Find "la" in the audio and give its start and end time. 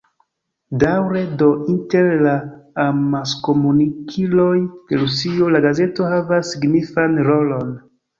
2.27-2.31, 5.57-5.61